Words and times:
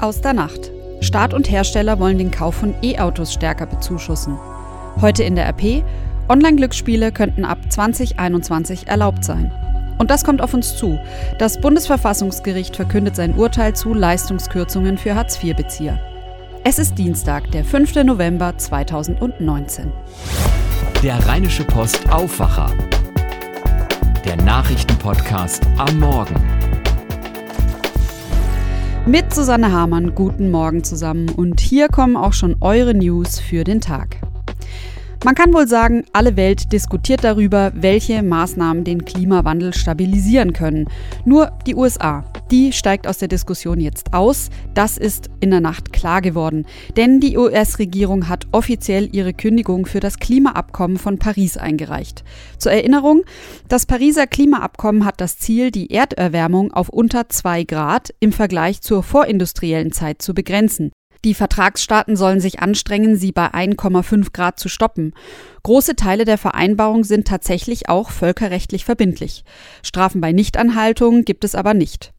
Aus 0.00 0.22
der 0.22 0.32
Nacht. 0.32 0.70
Staat 1.00 1.34
und 1.34 1.50
Hersteller 1.50 1.98
wollen 1.98 2.16
den 2.16 2.30
Kauf 2.30 2.54
von 2.54 2.74
E-Autos 2.82 3.34
stärker 3.34 3.66
bezuschussen. 3.66 4.38
Heute 5.00 5.24
in 5.24 5.34
der 5.34 5.46
RP, 5.46 5.84
Online-Glücksspiele 6.28 7.12
könnten 7.12 7.44
ab 7.44 7.58
2021 7.68 8.88
erlaubt 8.88 9.24
sein. 9.24 9.52
Und 9.98 10.10
das 10.10 10.24
kommt 10.24 10.40
auf 10.40 10.54
uns 10.54 10.76
zu. 10.76 10.98
Das 11.38 11.60
Bundesverfassungsgericht 11.60 12.76
verkündet 12.76 13.14
sein 13.14 13.34
Urteil 13.34 13.74
zu 13.74 13.92
Leistungskürzungen 13.92 14.96
für 14.96 15.14
Hartz-IV-Bezieher. 15.14 15.98
Es 16.64 16.78
ist 16.78 16.96
Dienstag, 16.96 17.50
der 17.50 17.64
5. 17.64 17.96
November 18.04 18.56
2019. 18.56 19.92
Der 21.02 21.26
Rheinische 21.26 21.64
Post 21.64 22.10
Aufwacher. 22.10 22.70
Der 24.24 24.36
Nachrichtenpodcast 24.36 25.62
am 25.76 25.98
Morgen. 25.98 26.59
Mit 29.06 29.32
Susanne 29.34 29.72
Hamann, 29.72 30.14
guten 30.14 30.50
Morgen 30.50 30.84
zusammen. 30.84 31.30
Und 31.30 31.58
hier 31.58 31.88
kommen 31.88 32.16
auch 32.16 32.34
schon 32.34 32.56
eure 32.60 32.94
News 32.94 33.40
für 33.40 33.64
den 33.64 33.80
Tag. 33.80 34.29
Man 35.22 35.34
kann 35.34 35.52
wohl 35.52 35.68
sagen, 35.68 36.04
alle 36.14 36.36
Welt 36.36 36.72
diskutiert 36.72 37.24
darüber, 37.24 37.72
welche 37.74 38.22
Maßnahmen 38.22 38.84
den 38.84 39.04
Klimawandel 39.04 39.74
stabilisieren 39.74 40.54
können. 40.54 40.86
Nur 41.26 41.52
die 41.66 41.74
USA, 41.74 42.24
die 42.50 42.72
steigt 42.72 43.06
aus 43.06 43.18
der 43.18 43.28
Diskussion 43.28 43.80
jetzt 43.80 44.14
aus. 44.14 44.48
Das 44.72 44.96
ist 44.96 45.28
in 45.40 45.50
der 45.50 45.60
Nacht 45.60 45.92
klar 45.92 46.22
geworden. 46.22 46.64
Denn 46.96 47.20
die 47.20 47.36
US-Regierung 47.36 48.30
hat 48.30 48.46
offiziell 48.52 49.10
ihre 49.12 49.34
Kündigung 49.34 49.84
für 49.84 50.00
das 50.00 50.18
Klimaabkommen 50.18 50.96
von 50.96 51.18
Paris 51.18 51.58
eingereicht. 51.58 52.24
Zur 52.56 52.72
Erinnerung, 52.72 53.22
das 53.68 53.84
Pariser 53.84 54.26
Klimaabkommen 54.26 55.04
hat 55.04 55.20
das 55.20 55.36
Ziel, 55.36 55.70
die 55.70 55.90
Erderwärmung 55.90 56.72
auf 56.72 56.88
unter 56.88 57.28
2 57.28 57.64
Grad 57.64 58.14
im 58.20 58.32
Vergleich 58.32 58.80
zur 58.80 59.02
vorindustriellen 59.02 59.92
Zeit 59.92 60.22
zu 60.22 60.32
begrenzen. 60.32 60.92
Die 61.24 61.34
Vertragsstaaten 61.34 62.16
sollen 62.16 62.40
sich 62.40 62.60
anstrengen, 62.60 63.16
sie 63.16 63.30
bei 63.30 63.48
1,5 63.48 64.32
Grad 64.32 64.58
zu 64.58 64.68
stoppen. 64.68 65.12
Große 65.62 65.94
Teile 65.94 66.24
der 66.24 66.38
Vereinbarung 66.38 67.04
sind 67.04 67.28
tatsächlich 67.28 67.90
auch 67.90 68.10
völkerrechtlich 68.10 68.86
verbindlich. 68.86 69.44
Strafen 69.82 70.22
bei 70.22 70.32
Nichtanhaltung 70.32 71.24
gibt 71.24 71.44
es 71.44 71.54
aber 71.54 71.74
nicht. 71.74 72.14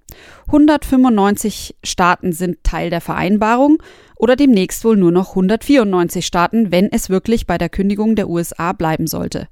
195 0.47 1.77
Staaten 1.83 2.33
sind 2.33 2.63
Teil 2.63 2.89
der 2.89 3.02
Vereinbarung 3.02 3.81
oder 4.16 4.35
demnächst 4.35 4.83
wohl 4.83 4.97
nur 4.97 5.11
noch 5.11 5.29
194 5.29 6.25
Staaten, 6.25 6.72
wenn 6.72 6.91
es 6.91 7.09
wirklich 7.09 7.47
bei 7.47 7.57
der 7.57 7.69
Kündigung 7.69 8.16
der 8.16 8.29
USA 8.29 8.73
bleiben 8.73 9.07
sollte. 9.07 9.47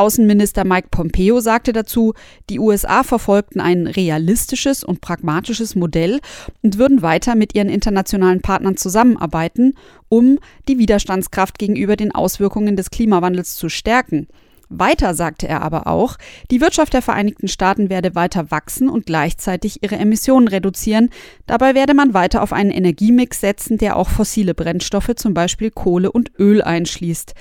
Außenminister 0.00 0.64
Mike 0.64 0.88
Pompeo 0.92 1.40
sagte 1.40 1.72
dazu, 1.72 2.14
die 2.50 2.60
USA 2.60 3.02
verfolgten 3.02 3.58
ein 3.60 3.88
realistisches 3.88 4.84
und 4.84 5.00
pragmatisches 5.00 5.74
Modell 5.74 6.20
und 6.62 6.78
würden 6.78 7.02
weiter 7.02 7.34
mit 7.34 7.56
ihren 7.56 7.68
internationalen 7.68 8.40
Partnern 8.40 8.76
zusammenarbeiten, 8.76 9.74
um 10.08 10.38
die 10.68 10.78
Widerstandskraft 10.78 11.58
gegenüber 11.58 11.96
den 11.96 12.14
Auswirkungen 12.14 12.76
des 12.76 12.90
Klimawandels 12.90 13.56
zu 13.56 13.68
stärken. 13.68 14.28
Weiter 14.68 15.14
sagte 15.14 15.48
er 15.48 15.62
aber 15.62 15.88
auch, 15.88 16.16
die 16.52 16.60
Wirtschaft 16.60 16.92
der 16.92 17.02
Vereinigten 17.02 17.48
Staaten 17.48 17.90
werde 17.90 18.14
weiter 18.14 18.52
wachsen 18.52 18.88
und 18.88 19.06
gleichzeitig 19.06 19.82
ihre 19.82 19.96
Emissionen 19.96 20.46
reduzieren. 20.46 21.10
Dabei 21.46 21.74
werde 21.74 21.94
man 21.94 22.14
weiter 22.14 22.42
auf 22.42 22.52
einen 22.52 22.70
Energiemix 22.70 23.40
setzen, 23.40 23.78
der 23.78 23.96
auch 23.96 24.10
fossile 24.10 24.54
Brennstoffe, 24.54 25.16
zum 25.16 25.34
Beispiel 25.34 25.72
Kohle 25.72 26.12
und 26.12 26.30
Öl, 26.38 26.62
einschließt. 26.62 27.34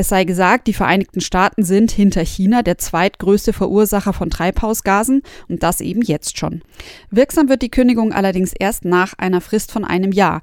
Es 0.00 0.10
sei 0.10 0.22
gesagt, 0.22 0.68
die 0.68 0.74
Vereinigten 0.74 1.20
Staaten 1.20 1.64
sind 1.64 1.90
hinter 1.90 2.24
China 2.24 2.62
der 2.62 2.78
zweitgrößte 2.78 3.52
Verursacher 3.52 4.12
von 4.12 4.30
Treibhausgasen 4.30 5.22
und 5.48 5.64
das 5.64 5.80
eben 5.80 6.02
jetzt 6.02 6.38
schon. 6.38 6.62
Wirksam 7.10 7.48
wird 7.48 7.62
die 7.62 7.68
Kündigung 7.68 8.12
allerdings 8.12 8.52
erst 8.56 8.84
nach 8.84 9.14
einer 9.18 9.40
Frist 9.40 9.72
von 9.72 9.84
einem 9.84 10.12
Jahr. 10.12 10.40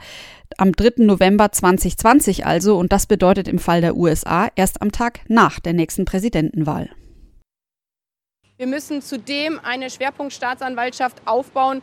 Am 0.57 0.73
3. 0.73 1.05
November 1.05 1.53
2020 1.53 2.45
also 2.45 2.77
und 2.77 2.91
das 2.91 3.05
bedeutet 3.05 3.47
im 3.47 3.57
Fall 3.57 3.79
der 3.79 3.95
USA 3.95 4.49
erst 4.57 4.81
am 4.81 4.91
Tag 4.91 5.21
nach 5.29 5.61
der 5.61 5.71
nächsten 5.71 6.03
Präsidentenwahl. 6.03 6.89
Wir 8.57 8.67
müssen 8.67 9.01
zudem 9.01 9.61
eine 9.63 9.89
Schwerpunktstaatsanwaltschaft 9.89 11.21
aufbauen, 11.25 11.81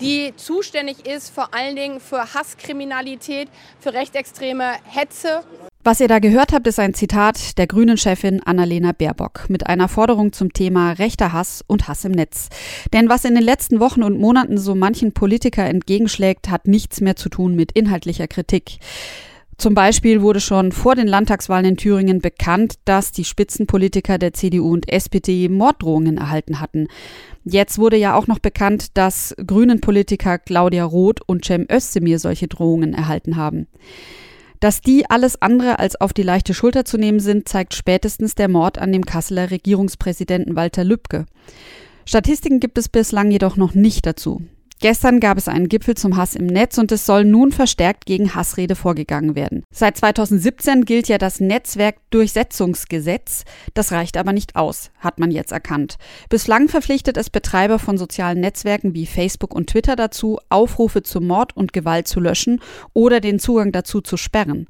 die 0.00 0.32
zuständig 0.34 1.06
ist 1.06 1.30
vor 1.32 1.54
allen 1.54 1.76
Dingen 1.76 2.00
für 2.00 2.34
Hasskriminalität, 2.34 3.48
für 3.78 3.92
rechtsextreme 3.92 4.72
Hetze 4.84 5.44
was 5.84 6.00
ihr 6.00 6.08
da 6.08 6.18
gehört 6.18 6.52
habt, 6.52 6.66
ist 6.66 6.80
ein 6.80 6.94
Zitat 6.94 7.58
der 7.58 7.66
Grünen-Chefin 7.66 8.42
Annalena 8.42 8.92
Baerbock 8.92 9.46
mit 9.48 9.66
einer 9.66 9.88
Forderung 9.88 10.32
zum 10.32 10.52
Thema 10.52 10.92
rechter 10.92 11.32
Hass 11.34 11.62
und 11.66 11.88
Hass 11.88 12.06
im 12.06 12.12
Netz. 12.12 12.48
Denn 12.94 13.10
was 13.10 13.26
in 13.26 13.34
den 13.34 13.44
letzten 13.44 13.80
Wochen 13.80 14.02
und 14.02 14.18
Monaten 14.18 14.56
so 14.56 14.74
manchen 14.74 15.12
Politiker 15.12 15.64
entgegenschlägt, 15.64 16.48
hat 16.48 16.66
nichts 16.66 17.02
mehr 17.02 17.16
zu 17.16 17.28
tun 17.28 17.54
mit 17.54 17.72
inhaltlicher 17.72 18.28
Kritik. 18.28 18.78
Zum 19.58 19.74
Beispiel 19.74 20.22
wurde 20.22 20.40
schon 20.40 20.72
vor 20.72 20.94
den 20.94 21.06
Landtagswahlen 21.06 21.66
in 21.66 21.76
Thüringen 21.76 22.20
bekannt, 22.20 22.76
dass 22.86 23.12
die 23.12 23.24
Spitzenpolitiker 23.24 24.18
der 24.18 24.32
CDU 24.32 24.72
und 24.72 24.88
SPD 24.90 25.48
Morddrohungen 25.48 26.16
erhalten 26.16 26.60
hatten. 26.60 26.88
Jetzt 27.44 27.78
wurde 27.78 27.98
ja 27.98 28.16
auch 28.16 28.26
noch 28.26 28.38
bekannt, 28.38 28.96
dass 28.96 29.34
Grünen-Politiker 29.46 30.38
Claudia 30.38 30.84
Roth 30.84 31.20
und 31.26 31.44
Cem 31.44 31.66
Özdemir 31.70 32.18
solche 32.18 32.48
Drohungen 32.48 32.94
erhalten 32.94 33.36
haben. 33.36 33.68
Dass 34.64 34.80
die 34.80 35.10
alles 35.10 35.42
andere 35.42 35.78
als 35.78 36.00
auf 36.00 36.14
die 36.14 36.22
leichte 36.22 36.54
Schulter 36.54 36.86
zu 36.86 36.96
nehmen 36.96 37.20
sind, 37.20 37.46
zeigt 37.46 37.74
spätestens 37.74 38.34
der 38.34 38.48
Mord 38.48 38.78
an 38.78 38.92
dem 38.92 39.04
Kasseler 39.04 39.50
Regierungspräsidenten 39.50 40.56
Walter 40.56 40.84
Lübcke. 40.84 41.26
Statistiken 42.06 42.60
gibt 42.60 42.78
es 42.78 42.88
bislang 42.88 43.30
jedoch 43.30 43.58
noch 43.58 43.74
nicht 43.74 44.06
dazu. 44.06 44.40
Gestern 44.80 45.20
gab 45.20 45.38
es 45.38 45.48
einen 45.48 45.68
Gipfel 45.68 45.94
zum 45.94 46.16
Hass 46.16 46.34
im 46.34 46.46
Netz 46.46 46.78
und 46.78 46.92
es 46.92 47.06
soll 47.06 47.24
nun 47.24 47.52
verstärkt 47.52 48.06
gegen 48.06 48.34
Hassrede 48.34 48.74
vorgegangen 48.74 49.34
werden. 49.34 49.64
Seit 49.72 49.96
2017 49.96 50.84
gilt 50.84 51.08
ja 51.08 51.16
das 51.16 51.40
Netzwerkdurchsetzungsgesetz. 51.40 53.44
Das 53.72 53.92
reicht 53.92 54.16
aber 54.16 54.32
nicht 54.32 54.56
aus, 54.56 54.90
hat 54.98 55.18
man 55.18 55.30
jetzt 55.30 55.52
erkannt. 55.52 55.96
Bislang 56.28 56.68
verpflichtet 56.68 57.16
es 57.16 57.30
Betreiber 57.30 57.78
von 57.78 57.96
sozialen 57.96 58.40
Netzwerken 58.40 58.94
wie 58.94 59.06
Facebook 59.06 59.54
und 59.54 59.70
Twitter 59.70 59.96
dazu, 59.96 60.38
Aufrufe 60.50 61.02
zu 61.02 61.20
Mord 61.20 61.56
und 61.56 61.72
Gewalt 61.72 62.06
zu 62.06 62.20
löschen 62.20 62.60
oder 62.92 63.20
den 63.20 63.38
Zugang 63.38 63.72
dazu 63.72 64.02
zu 64.02 64.18
sperren. 64.18 64.66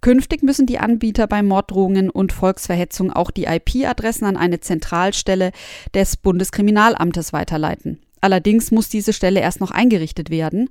Künftig 0.00 0.42
müssen 0.42 0.66
die 0.66 0.80
Anbieter 0.80 1.28
bei 1.28 1.44
Morddrohungen 1.44 2.10
und 2.10 2.32
Volksverhetzung 2.32 3.12
auch 3.12 3.30
die 3.30 3.44
IP-Adressen 3.44 4.24
an 4.24 4.36
eine 4.36 4.58
Zentralstelle 4.58 5.52
des 5.94 6.16
Bundeskriminalamtes 6.16 7.32
weiterleiten. 7.32 8.00
Allerdings 8.22 8.70
muss 8.70 8.88
diese 8.88 9.12
Stelle 9.12 9.40
erst 9.40 9.60
noch 9.60 9.72
eingerichtet 9.72 10.30
werden. 10.30 10.70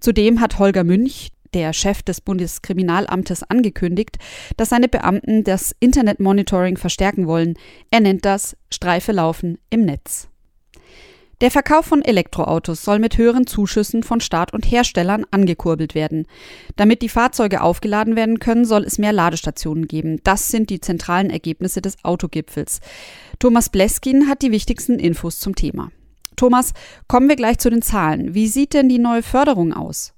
Zudem 0.00 0.40
hat 0.40 0.58
Holger 0.58 0.84
Münch, 0.84 1.30
der 1.54 1.72
Chef 1.72 2.02
des 2.02 2.20
Bundeskriminalamtes, 2.20 3.42
angekündigt, 3.44 4.18
dass 4.56 4.68
seine 4.68 4.88
Beamten 4.88 5.44
das 5.44 5.74
Internetmonitoring 5.80 6.76
verstärken 6.76 7.26
wollen. 7.26 7.54
Er 7.90 8.00
nennt 8.00 8.24
das 8.24 8.56
Streife 8.70 9.12
laufen 9.12 9.58
im 9.70 9.84
Netz. 9.84 10.28
Der 11.40 11.52
Verkauf 11.52 11.86
von 11.86 12.02
Elektroautos 12.02 12.82
soll 12.82 12.98
mit 12.98 13.16
höheren 13.16 13.46
Zuschüssen 13.46 14.02
von 14.02 14.20
Staat 14.20 14.52
und 14.52 14.68
Herstellern 14.68 15.24
angekurbelt 15.30 15.94
werden. 15.94 16.26
Damit 16.74 17.00
die 17.00 17.08
Fahrzeuge 17.08 17.62
aufgeladen 17.62 18.16
werden 18.16 18.40
können, 18.40 18.64
soll 18.64 18.82
es 18.82 18.98
mehr 18.98 19.12
Ladestationen 19.12 19.86
geben. 19.86 20.20
Das 20.24 20.48
sind 20.48 20.68
die 20.68 20.80
zentralen 20.80 21.30
Ergebnisse 21.30 21.80
des 21.80 22.04
Autogipfels. 22.04 22.80
Thomas 23.38 23.68
Bleskin 23.68 24.26
hat 24.26 24.42
die 24.42 24.50
wichtigsten 24.50 24.98
Infos 24.98 25.38
zum 25.38 25.54
Thema. 25.54 25.92
Thomas, 26.38 26.72
kommen 27.06 27.28
wir 27.28 27.36
gleich 27.36 27.58
zu 27.58 27.68
den 27.68 27.82
Zahlen. 27.82 28.34
Wie 28.34 28.48
sieht 28.48 28.72
denn 28.72 28.88
die 28.88 28.98
neue 28.98 29.22
Förderung 29.22 29.74
aus? 29.74 30.14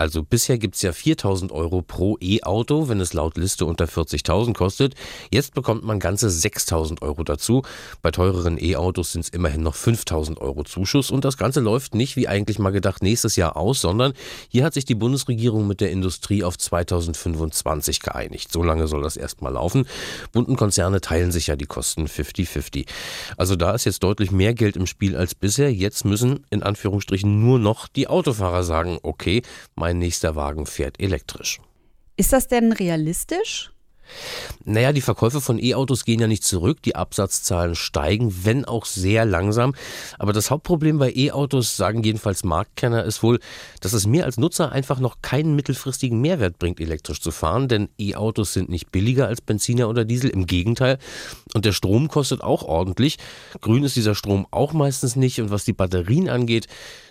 Also 0.00 0.22
bisher 0.22 0.56
gibt 0.56 0.76
es 0.76 0.82
ja 0.82 0.94
4000 0.94 1.52
Euro 1.52 1.82
pro 1.82 2.16
E-Auto, 2.22 2.88
wenn 2.88 3.00
es 3.00 3.12
laut 3.12 3.36
Liste 3.36 3.66
unter 3.66 3.84
40.000 3.84 4.54
kostet. 4.54 4.94
Jetzt 5.30 5.52
bekommt 5.52 5.84
man 5.84 6.00
ganze 6.00 6.30
6000 6.30 7.02
Euro 7.02 7.22
dazu. 7.22 7.60
Bei 8.00 8.10
teureren 8.10 8.56
E-Autos 8.58 9.12
sind 9.12 9.20
es 9.20 9.28
immerhin 9.28 9.62
noch 9.62 9.74
5000 9.74 10.40
Euro 10.40 10.64
Zuschuss. 10.64 11.10
Und 11.10 11.26
das 11.26 11.36
Ganze 11.36 11.60
läuft 11.60 11.94
nicht, 11.94 12.16
wie 12.16 12.28
eigentlich 12.28 12.58
mal 12.58 12.70
gedacht, 12.70 13.02
nächstes 13.02 13.36
Jahr 13.36 13.58
aus, 13.58 13.82
sondern 13.82 14.14
hier 14.48 14.64
hat 14.64 14.72
sich 14.72 14.86
die 14.86 14.94
Bundesregierung 14.94 15.66
mit 15.66 15.82
der 15.82 15.90
Industrie 15.90 16.44
auf 16.44 16.56
2025 16.56 18.00
geeinigt. 18.00 18.50
So 18.50 18.62
lange 18.62 18.88
soll 18.88 19.02
das 19.02 19.18
erstmal 19.18 19.52
laufen. 19.52 19.86
Bunten 20.32 20.56
Konzerne 20.56 21.02
teilen 21.02 21.30
sich 21.30 21.48
ja 21.48 21.56
die 21.56 21.66
Kosten 21.66 22.06
50-50. 22.06 22.86
Also 23.36 23.54
da 23.54 23.74
ist 23.74 23.84
jetzt 23.84 24.02
deutlich 24.02 24.30
mehr 24.30 24.54
Geld 24.54 24.76
im 24.76 24.86
Spiel 24.86 25.14
als 25.14 25.34
bisher. 25.34 25.70
Jetzt 25.70 26.06
müssen 26.06 26.46
in 26.48 26.62
Anführungsstrichen 26.62 27.38
nur 27.38 27.58
noch 27.58 27.86
die 27.86 28.08
Autofahrer 28.08 28.62
sagen, 28.62 28.98
okay, 29.02 29.42
mein 29.74 29.89
nächster 29.98 30.36
Wagen 30.36 30.66
fährt 30.66 31.00
elektrisch. 31.00 31.60
Ist 32.16 32.32
das 32.32 32.48
denn 32.48 32.72
realistisch? 32.72 33.72
Naja, 34.64 34.92
die 34.92 35.00
Verkäufe 35.00 35.40
von 35.40 35.58
E-Autos 35.62 36.04
gehen 36.04 36.20
ja 36.20 36.26
nicht 36.26 36.44
zurück, 36.44 36.82
die 36.82 36.96
Absatzzahlen 36.96 37.74
steigen, 37.74 38.44
wenn 38.44 38.64
auch 38.64 38.84
sehr 38.84 39.24
langsam. 39.24 39.74
Aber 40.18 40.32
das 40.32 40.50
Hauptproblem 40.50 40.98
bei 40.98 41.12
E-Autos, 41.12 41.76
sagen 41.76 42.02
jedenfalls 42.02 42.44
Marktkenner, 42.44 43.04
ist 43.04 43.22
wohl, 43.22 43.40
dass 43.80 43.92
es 43.92 44.06
mir 44.06 44.24
als 44.24 44.36
Nutzer 44.36 44.72
einfach 44.72 45.00
noch 45.00 45.22
keinen 45.22 45.56
mittelfristigen 45.56 46.20
Mehrwert 46.20 46.58
bringt, 46.58 46.80
elektrisch 46.80 47.20
zu 47.20 47.30
fahren, 47.30 47.68
denn 47.68 47.88
E-Autos 47.98 48.52
sind 48.52 48.68
nicht 48.68 48.92
billiger 48.92 49.26
als 49.26 49.40
Benziner 49.40 49.88
oder 49.88 50.04
Diesel, 50.04 50.30
im 50.30 50.46
Gegenteil. 50.46 50.98
Und 51.54 51.64
der 51.64 51.72
Strom 51.72 52.08
kostet 52.08 52.42
auch 52.42 52.62
ordentlich. 52.62 53.18
Grün 53.60 53.84
ist 53.84 53.96
dieser 53.96 54.14
Strom 54.14 54.46
auch 54.50 54.72
meistens 54.72 55.16
nicht 55.16 55.40
und 55.40 55.50
was 55.50 55.64
die 55.64 55.72
Batterien 55.72 56.28
angeht, 56.28 56.66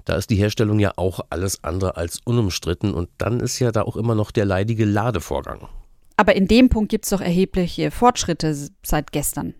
da 0.06 0.16
ist 0.16 0.30
die 0.30 0.36
Herstellung 0.36 0.80
ja 0.80 0.94
auch 0.95 1.19
alles 1.30 1.63
andere 1.63 1.98
als 1.98 2.19
unumstritten 2.24 2.94
und 2.94 3.10
dann 3.18 3.40
ist 3.40 3.60
ja 3.60 3.72
da 3.72 3.84
auch 3.84 3.95
immer 3.95 4.16
noch 4.16 4.31
der 4.31 4.45
leidige 4.45 4.86
Ladevorgang. 4.86 5.68
Aber 6.19 6.36
in 6.36 6.50
dem 6.50 6.68
Punkt 6.68 6.89
gibt 6.89 7.06
es 7.06 7.12
doch 7.12 7.21
erhebliche 7.21 7.92
Fortschritte 7.92 8.54
seit 8.83 9.13
gestern. 9.13 9.54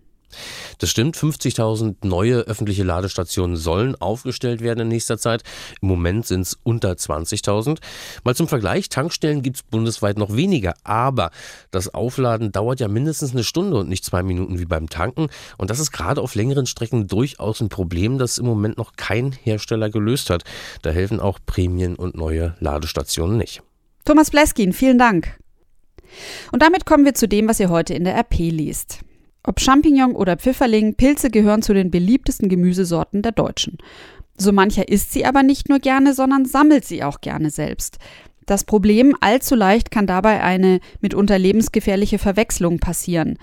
Das 0.76 0.90
stimmt, 0.90 1.16
50.000 1.16 2.06
neue 2.06 2.40
öffentliche 2.40 2.84
Ladestationen 2.84 3.56
sollen 3.56 3.96
aufgestellt 3.96 4.60
werden 4.60 4.80
in 4.80 4.88
nächster 4.88 5.16
Zeit. 5.16 5.42
Im 5.80 5.88
Moment 5.88 6.26
sind 6.26 6.42
es 6.42 6.58
unter 6.62 6.92
20.000. 6.92 7.78
Mal 8.24 8.34
zum 8.36 8.46
Vergleich, 8.46 8.90
Tankstellen 8.90 9.40
gibt 9.40 9.56
es 9.56 9.62
bundesweit 9.62 10.18
noch 10.18 10.36
weniger, 10.36 10.74
aber 10.84 11.30
das 11.70 11.94
Aufladen 11.94 12.52
dauert 12.52 12.78
ja 12.78 12.88
mindestens 12.88 13.32
eine 13.32 13.42
Stunde 13.42 13.78
und 13.78 13.88
nicht 13.88 14.04
zwei 14.04 14.22
Minuten 14.22 14.58
wie 14.58 14.66
beim 14.66 14.90
Tanken. 14.90 15.28
Und 15.56 15.70
das 15.70 15.80
ist 15.80 15.92
gerade 15.92 16.20
auf 16.20 16.34
längeren 16.34 16.66
Strecken 16.66 17.06
durchaus 17.06 17.62
ein 17.62 17.70
Problem, 17.70 18.18
das 18.18 18.36
im 18.36 18.44
Moment 18.44 18.76
noch 18.76 18.96
kein 18.96 19.32
Hersteller 19.32 19.88
gelöst 19.88 20.28
hat. 20.28 20.44
Da 20.82 20.90
helfen 20.90 21.20
auch 21.20 21.38
Prämien 21.46 21.96
und 21.96 22.16
neue 22.16 22.54
Ladestationen 22.60 23.38
nicht. 23.38 23.62
Thomas 24.04 24.30
Bleskin, 24.30 24.74
vielen 24.74 24.98
Dank. 24.98 25.39
Und 26.52 26.62
damit 26.62 26.86
kommen 26.86 27.04
wir 27.04 27.14
zu 27.14 27.28
dem, 27.28 27.48
was 27.48 27.60
ihr 27.60 27.70
heute 27.70 27.94
in 27.94 28.04
der 28.04 28.16
RP 28.16 28.38
liest. 28.38 29.00
Ob 29.42 29.60
Champignon 29.60 30.14
oder 30.14 30.36
Pfifferling, 30.36 30.94
Pilze 30.94 31.30
gehören 31.30 31.62
zu 31.62 31.72
den 31.72 31.90
beliebtesten 31.90 32.48
Gemüsesorten 32.48 33.22
der 33.22 33.32
Deutschen. 33.32 33.78
So 34.36 34.52
mancher 34.52 34.88
isst 34.88 35.12
sie 35.12 35.24
aber 35.24 35.42
nicht 35.42 35.68
nur 35.68 35.78
gerne, 35.78 36.14
sondern 36.14 36.44
sammelt 36.44 36.84
sie 36.84 37.02
auch 37.04 37.20
gerne 37.20 37.50
selbst. 37.50 37.98
Das 38.46 38.64
Problem, 38.64 39.14
allzu 39.20 39.54
leicht 39.54 39.90
kann 39.90 40.06
dabei 40.06 40.42
eine 40.42 40.80
mitunter 41.00 41.38
lebensgefährliche 41.38 42.18
Verwechslung 42.18 42.78
passieren. 42.78 43.38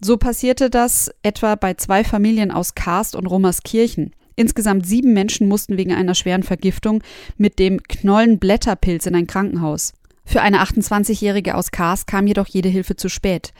So 0.00 0.16
passierte 0.16 0.70
das 0.70 1.10
etwa 1.22 1.54
bei 1.54 1.74
zwei 1.74 2.04
Familien 2.04 2.50
aus 2.50 2.74
Karst 2.74 3.16
und 3.16 3.26
Rummerskirchen. 3.26 4.12
Insgesamt 4.34 4.86
sieben 4.86 5.14
Menschen 5.14 5.48
mussten 5.48 5.78
wegen 5.78 5.92
einer 5.92 6.14
schweren 6.14 6.42
Vergiftung 6.42 7.02
mit 7.36 7.58
dem 7.58 7.82
Knollenblätterpilz 7.82 9.06
in 9.06 9.14
ein 9.14 9.26
Krankenhaus. 9.26 9.94
Für 10.28 10.42
eine 10.42 10.60
28-Jährige 10.60 11.54
aus 11.54 11.70
Kars 11.70 12.04
kam 12.04 12.26
jedoch 12.26 12.48
jede 12.48 12.68
Hilfe 12.68 12.96
zu 12.96 13.08
spät. 13.08 13.52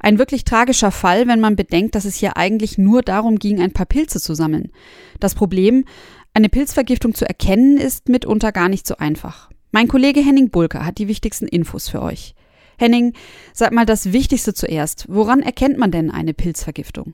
Ein 0.00 0.18
wirklich 0.18 0.44
tragischer 0.44 0.90
Fall, 0.90 1.28
wenn 1.28 1.38
man 1.38 1.54
bedenkt, 1.54 1.94
dass 1.94 2.06
es 2.06 2.16
hier 2.16 2.38
eigentlich 2.38 2.78
nur 2.78 3.02
darum 3.02 3.38
ging, 3.38 3.60
ein 3.60 3.74
paar 3.74 3.84
Pilze 3.84 4.18
zu 4.18 4.34
sammeln. 4.34 4.72
Das 5.20 5.34
Problem, 5.34 5.84
eine 6.32 6.48
Pilzvergiftung 6.48 7.14
zu 7.14 7.28
erkennen, 7.28 7.76
ist 7.76 8.08
mitunter 8.08 8.52
gar 8.52 8.70
nicht 8.70 8.86
so 8.86 8.96
einfach. 8.96 9.50
Mein 9.70 9.86
Kollege 9.86 10.20
Henning 10.20 10.48
Bulker 10.48 10.86
hat 10.86 10.96
die 10.96 11.08
wichtigsten 11.08 11.46
Infos 11.46 11.90
für 11.90 12.00
euch. 12.00 12.34
Henning, 12.78 13.12
sag 13.52 13.72
mal 13.72 13.86
das 13.86 14.12
Wichtigste 14.12 14.54
zuerst. 14.54 15.06
Woran 15.08 15.40
erkennt 15.40 15.78
man 15.78 15.90
denn 15.90 16.10
eine 16.10 16.32
Pilzvergiftung? 16.32 17.12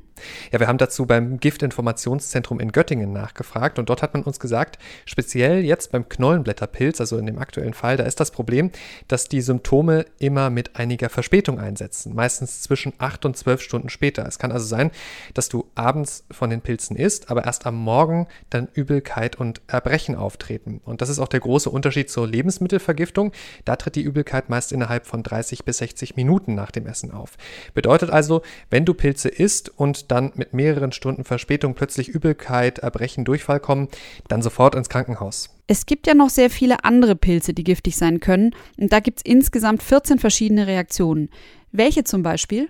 Ja, 0.52 0.60
wir 0.60 0.68
haben 0.68 0.78
dazu 0.78 1.06
beim 1.06 1.38
Giftinformationszentrum 1.38 2.60
in 2.60 2.72
Göttingen 2.72 3.12
nachgefragt 3.12 3.78
und 3.78 3.88
dort 3.88 4.02
hat 4.02 4.14
man 4.14 4.22
uns 4.22 4.40
gesagt, 4.40 4.78
speziell 5.04 5.64
jetzt 5.64 5.92
beim 5.92 6.08
Knollenblätterpilz, 6.08 7.00
also 7.00 7.18
in 7.18 7.26
dem 7.26 7.38
aktuellen 7.38 7.74
Fall, 7.74 7.96
da 7.96 8.04
ist 8.04 8.20
das 8.20 8.30
Problem, 8.30 8.70
dass 9.08 9.28
die 9.28 9.40
Symptome 9.40 10.06
immer 10.18 10.50
mit 10.50 10.76
einiger 10.76 11.08
Verspätung 11.08 11.58
einsetzen, 11.58 12.14
meistens 12.14 12.62
zwischen 12.62 12.92
acht 12.98 13.24
und 13.24 13.36
zwölf 13.36 13.62
Stunden 13.62 13.88
später. 13.88 14.26
Es 14.26 14.38
kann 14.38 14.52
also 14.52 14.66
sein, 14.66 14.90
dass 15.34 15.48
du 15.48 15.66
abends 15.74 16.24
von 16.30 16.50
den 16.50 16.60
Pilzen 16.60 16.96
isst, 16.96 17.30
aber 17.30 17.44
erst 17.44 17.66
am 17.66 17.76
Morgen 17.76 18.26
dann 18.50 18.68
Übelkeit 18.72 19.36
und 19.36 19.60
Erbrechen 19.66 20.14
auftreten. 20.14 20.80
Und 20.84 21.02
das 21.02 21.08
ist 21.08 21.18
auch 21.18 21.28
der 21.28 21.40
große 21.40 21.70
Unterschied 21.70 22.10
zur 22.10 22.26
Lebensmittelvergiftung. 22.26 23.32
Da 23.64 23.76
tritt 23.76 23.96
die 23.96 24.02
Übelkeit 24.02 24.48
meist 24.48 24.72
innerhalb 24.72 25.06
von 25.06 25.22
30 25.22 25.64
bis 25.64 25.78
60 25.78 26.16
Minuten 26.16 26.54
nach 26.54 26.70
dem 26.70 26.86
Essen 26.86 27.10
auf. 27.10 27.36
Bedeutet 27.74 28.10
also, 28.10 28.42
wenn 28.70 28.84
du 28.84 28.94
Pilze 28.94 29.28
isst 29.28 29.68
und 29.68 30.09
dann 30.10 30.32
mit 30.34 30.54
mehreren 30.54 30.92
Stunden 30.92 31.24
Verspätung 31.24 31.74
plötzlich 31.74 32.08
Übelkeit, 32.08 32.80
Erbrechen, 32.80 33.24
Durchfall 33.24 33.60
kommen, 33.60 33.88
dann 34.28 34.42
sofort 34.42 34.74
ins 34.74 34.88
Krankenhaus. 34.88 35.50
Es 35.66 35.86
gibt 35.86 36.06
ja 36.06 36.14
noch 36.14 36.30
sehr 36.30 36.50
viele 36.50 36.84
andere 36.84 37.14
Pilze, 37.14 37.54
die 37.54 37.64
giftig 37.64 37.96
sein 37.96 38.20
können. 38.20 38.54
Und 38.76 38.92
da 38.92 39.00
gibt 39.00 39.18
es 39.20 39.24
insgesamt 39.24 39.82
14 39.82 40.18
verschiedene 40.18 40.66
Reaktionen. 40.66 41.28
Welche 41.72 42.02
zum 42.04 42.22
Beispiel? 42.22 42.68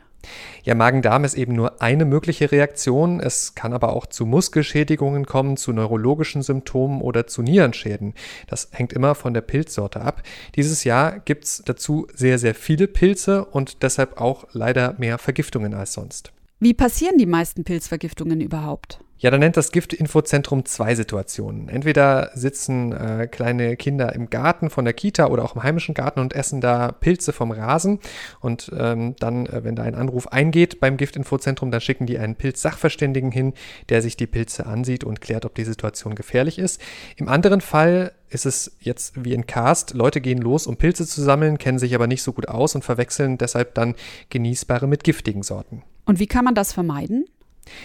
Ja, 0.64 0.74
Magen-Darm 0.74 1.24
ist 1.24 1.34
eben 1.34 1.54
nur 1.54 1.80
eine 1.80 2.04
mögliche 2.04 2.52
Reaktion. 2.52 3.20
Es 3.20 3.54
kann 3.54 3.72
aber 3.72 3.94
auch 3.94 4.06
zu 4.06 4.26
Muskelschädigungen 4.26 5.24
kommen, 5.24 5.56
zu 5.56 5.72
neurologischen 5.72 6.42
Symptomen 6.42 7.00
oder 7.00 7.26
zu 7.26 7.42
Nierenschäden. 7.42 8.14
Das 8.46 8.68
hängt 8.72 8.92
immer 8.92 9.14
von 9.14 9.32
der 9.32 9.40
Pilzsorte 9.40 10.02
ab. 10.02 10.22
Dieses 10.56 10.84
Jahr 10.84 11.18
gibt 11.20 11.44
es 11.44 11.62
dazu 11.64 12.06
sehr, 12.14 12.38
sehr 12.38 12.54
viele 12.54 12.86
Pilze 12.86 13.44
und 13.46 13.82
deshalb 13.82 14.20
auch 14.20 14.44
leider 14.52 14.94
mehr 14.98 15.18
Vergiftungen 15.18 15.74
als 15.74 15.94
sonst. 15.94 16.32
Wie 16.62 16.74
passieren 16.74 17.16
die 17.16 17.24
meisten 17.24 17.64
Pilzvergiftungen 17.64 18.42
überhaupt? 18.42 19.00
Ja, 19.16 19.30
da 19.30 19.38
nennt 19.38 19.56
das 19.56 19.72
Giftinfozentrum 19.72 20.66
zwei 20.66 20.94
Situationen. 20.94 21.70
Entweder 21.70 22.30
sitzen 22.34 22.92
äh, 22.92 23.28
kleine 23.30 23.76
Kinder 23.76 24.14
im 24.14 24.28
Garten 24.28 24.68
von 24.68 24.84
der 24.84 24.92
Kita 24.92 25.28
oder 25.28 25.42
auch 25.42 25.54
im 25.54 25.62
heimischen 25.62 25.94
Garten 25.94 26.20
und 26.20 26.34
essen 26.34 26.60
da 26.60 26.92
Pilze 26.92 27.32
vom 27.32 27.50
Rasen. 27.50 27.98
Und 28.40 28.70
ähm, 28.78 29.16
dann, 29.18 29.46
äh, 29.46 29.64
wenn 29.64 29.74
da 29.74 29.84
ein 29.84 29.94
Anruf 29.94 30.28
eingeht 30.28 30.80
beim 30.80 30.98
Giftinfozentrum, 30.98 31.70
dann 31.70 31.80
schicken 31.80 32.04
die 32.04 32.18
einen 32.18 32.36
Pilzsachverständigen 32.36 33.32
hin, 33.32 33.54
der 33.88 34.02
sich 34.02 34.18
die 34.18 34.26
Pilze 34.26 34.66
ansieht 34.66 35.02
und 35.02 35.22
klärt, 35.22 35.46
ob 35.46 35.54
die 35.54 35.64
Situation 35.64 36.14
gefährlich 36.14 36.58
ist. 36.58 36.78
Im 37.16 37.28
anderen 37.28 37.62
Fall 37.62 38.12
ist 38.28 38.44
es 38.44 38.76
jetzt 38.80 39.24
wie 39.24 39.32
in 39.32 39.46
Cast, 39.46 39.94
Leute 39.94 40.20
gehen 40.20 40.42
los, 40.42 40.66
um 40.66 40.76
Pilze 40.76 41.06
zu 41.06 41.22
sammeln, 41.22 41.56
kennen 41.56 41.78
sich 41.78 41.94
aber 41.94 42.06
nicht 42.06 42.22
so 42.22 42.34
gut 42.34 42.48
aus 42.48 42.74
und 42.74 42.84
verwechseln 42.84 43.38
deshalb 43.38 43.74
dann 43.74 43.94
genießbare 44.28 44.86
mit 44.86 45.04
giftigen 45.04 45.42
Sorten. 45.42 45.82
Und 46.10 46.18
wie 46.18 46.26
kann 46.26 46.44
man 46.44 46.56
das 46.56 46.72
vermeiden? 46.72 47.24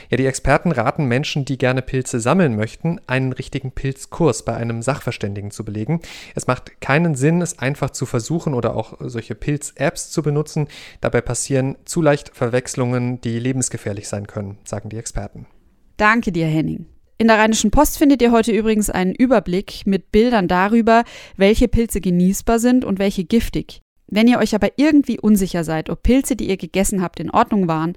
Ja, 0.09 0.17
die 0.17 0.25
Experten 0.25 0.71
raten 0.71 1.05
Menschen, 1.05 1.45
die 1.45 1.59
gerne 1.59 1.83
Pilze 1.83 2.19
sammeln 2.19 2.55
möchten, 2.55 2.99
einen 3.05 3.33
richtigen 3.33 3.71
Pilzkurs 3.71 4.43
bei 4.43 4.55
einem 4.55 4.81
Sachverständigen 4.81 5.51
zu 5.51 5.63
belegen. 5.63 6.01
Es 6.33 6.47
macht 6.47 6.81
keinen 6.81 7.13
Sinn, 7.13 7.43
es 7.43 7.59
einfach 7.59 7.91
zu 7.91 8.07
versuchen 8.07 8.55
oder 8.55 8.75
auch 8.75 8.95
solche 8.99 9.35
Pilz-Apps 9.35 10.09
zu 10.09 10.23
benutzen. 10.23 10.69
Dabei 11.01 11.21
passieren 11.21 11.75
zu 11.85 12.01
leicht 12.01 12.35
Verwechslungen, 12.35 13.21
die 13.21 13.37
lebensgefährlich 13.37 14.07
sein 14.07 14.25
können, 14.25 14.57
sagen 14.63 14.89
die 14.89 14.97
Experten. 14.97 15.45
Danke 15.97 16.31
dir, 16.31 16.47
Henning. 16.47 16.87
In 17.19 17.27
der 17.27 17.37
Rheinischen 17.37 17.69
Post 17.69 17.99
findet 17.99 18.23
ihr 18.23 18.31
heute 18.31 18.53
übrigens 18.53 18.89
einen 18.89 19.13
Überblick 19.13 19.83
mit 19.85 20.11
Bildern 20.11 20.47
darüber, 20.47 21.03
welche 21.37 21.67
Pilze 21.67 22.01
genießbar 22.01 22.57
sind 22.57 22.85
und 22.85 22.97
welche 22.97 23.23
giftig. 23.23 23.81
Wenn 24.07 24.27
ihr 24.27 24.37
euch 24.37 24.53
aber 24.53 24.69
irgendwie 24.77 25.19
unsicher 25.19 25.63
seid, 25.63 25.89
ob 25.89 26.03
Pilze, 26.03 26.35
die 26.35 26.47
ihr 26.47 26.57
gegessen 26.57 27.01
habt, 27.01 27.19
in 27.19 27.31
Ordnung 27.31 27.67
waren, 27.67 27.93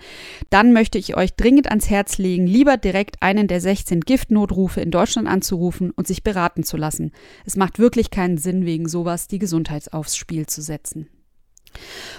dann 0.48 0.72
möchte 0.72 0.96
ich 0.98 1.16
euch 1.16 1.34
dringend 1.34 1.68
ans 1.68 1.90
Herz 1.90 2.18
legen, 2.18 2.46
lieber 2.46 2.76
direkt 2.76 3.22
einen 3.22 3.46
der 3.46 3.60
16 3.60 4.00
Giftnotrufe 4.00 4.80
in 4.80 4.90
Deutschland 4.90 5.28
anzurufen 5.28 5.90
und 5.90 6.06
sich 6.06 6.22
beraten 6.22 6.62
zu 6.62 6.76
lassen. 6.76 7.12
Es 7.44 7.56
macht 7.56 7.78
wirklich 7.78 8.10
keinen 8.10 8.38
Sinn, 8.38 8.64
wegen 8.64 8.88
sowas 8.88 9.28
die 9.28 9.38
Gesundheit 9.38 9.92
aufs 9.92 10.16
Spiel 10.16 10.46
zu 10.46 10.62
setzen. 10.62 11.08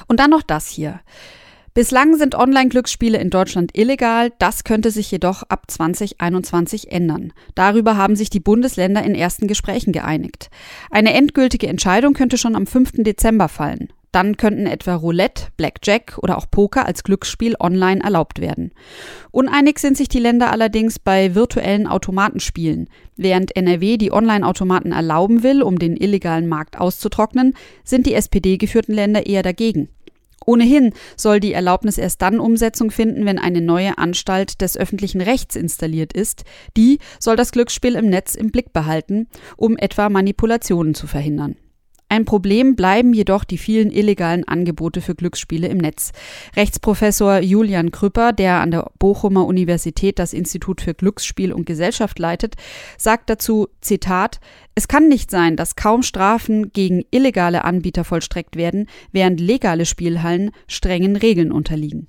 Und 0.07 0.19
dann 0.19 0.29
noch 0.29 0.43
das 0.43 0.67
hier. 0.67 1.01
Bislang 1.73 2.15
sind 2.17 2.35
Online-Glücksspiele 2.35 3.19
in 3.19 3.29
Deutschland 3.29 3.77
illegal, 3.77 4.31
das 4.39 4.63
könnte 4.63 4.89
sich 4.89 5.11
jedoch 5.11 5.43
ab 5.43 5.65
2021 5.67 6.91
ändern. 6.91 7.31
Darüber 7.53 7.95
haben 7.95 8.15
sich 8.15 8.29
die 8.29 8.39
Bundesländer 8.39 9.03
in 9.03 9.13
ersten 9.13 9.47
Gesprächen 9.47 9.91
geeinigt. 9.91 10.49
Eine 10.89 11.13
endgültige 11.13 11.67
Entscheidung 11.67 12.13
könnte 12.13 12.37
schon 12.37 12.55
am 12.55 12.65
5. 12.65 13.03
Dezember 13.03 13.49
fallen. 13.49 13.89
Dann 14.11 14.37
könnten 14.37 14.65
etwa 14.65 14.95
Roulette, 14.95 15.49
Blackjack 15.55 16.17
oder 16.17 16.37
auch 16.37 16.49
Poker 16.49 16.87
als 16.87 17.03
Glücksspiel 17.03 17.55
online 17.59 18.01
erlaubt 18.01 18.41
werden. 18.41 18.71
Uneinig 19.29 19.77
sind 19.77 19.97
sich 19.97 20.09
die 20.09 20.19
Länder 20.19 20.51
allerdings 20.51 20.97
bei 20.97 21.35
virtuellen 21.35 21.85
Automatenspielen. 21.85 22.89
Während 23.17 23.55
NRW 23.55 23.97
die 23.97 24.11
Online-Automaten 24.11 24.93
erlauben 24.93 25.43
will, 25.43 25.61
um 25.61 25.77
den 25.77 25.95
illegalen 25.95 26.47
Markt 26.47 26.79
auszutrocknen, 26.79 27.53
sind 27.83 28.07
die 28.07 28.15
SPD-geführten 28.15 28.95
Länder 28.95 29.27
eher 29.27 29.43
dagegen. 29.43 29.89
Ohnehin 30.45 30.93
soll 31.15 31.39
die 31.39 31.53
Erlaubnis 31.53 31.97
erst 31.97 32.21
dann 32.21 32.39
Umsetzung 32.39 32.91
finden, 32.91 33.25
wenn 33.25 33.39
eine 33.39 33.61
neue 33.61 33.97
Anstalt 33.97 34.61
des 34.61 34.77
öffentlichen 34.77 35.21
Rechts 35.21 35.55
installiert 35.55 36.13
ist. 36.13 36.43
Die 36.77 36.99
soll 37.19 37.35
das 37.35 37.51
Glücksspiel 37.51 37.95
im 37.95 38.07
Netz 38.07 38.35
im 38.35 38.51
Blick 38.51 38.73
behalten, 38.73 39.27
um 39.57 39.77
etwa 39.77 40.09
Manipulationen 40.09 40.93
zu 40.93 41.07
verhindern. 41.07 41.55
Ein 42.11 42.25
Problem 42.25 42.75
bleiben 42.75 43.13
jedoch 43.13 43.43
die 43.43 43.59
vielen 43.59 43.91
illegalen 43.91 44.43
Angebote 44.47 44.99
für 44.99 45.13
Glücksspiele 45.13 45.67
im 45.67 45.77
Netz. 45.77 46.11
Rechtsprofessor 46.55 47.37
Julian 47.37 47.91
Krüpper, 47.91 48.33
der 48.33 48.61
an 48.61 48.71
der 48.71 48.89
Bochumer 48.97 49.45
Universität 49.45 50.17
das 50.17 50.33
Institut 50.33 50.81
für 50.81 50.95
Glücksspiel 50.95 51.53
und 51.53 51.67
Gesellschaft 51.67 52.17
leitet, 52.17 52.55
sagt 52.97 53.29
dazu, 53.29 53.67
Zitat, 53.79 54.39
es 54.73 54.87
kann 54.87 55.07
nicht 55.07 55.29
sein, 55.29 55.55
dass 55.55 55.75
kaum 55.75 56.01
Strafen 56.01 56.73
gegen 56.73 57.03
illegale 57.11 57.63
Anbieter 57.63 58.03
vollstreckt 58.03 58.55
werden, 58.55 58.87
während 59.11 59.39
legale 59.39 59.85
Spielhallen 59.85 60.49
strengen 60.67 61.15
Regeln 61.15 61.51
unterliegen. 61.51 62.07